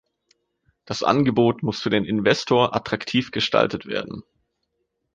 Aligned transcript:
Das 0.85 1.03
Angebot 1.03 1.61
muss 1.61 1.79
für 1.79 1.91
den 1.91 2.05
Investor 2.05 2.75
attraktiv 2.75 3.29
gestaltet 3.29 3.85
werden. 3.85 4.23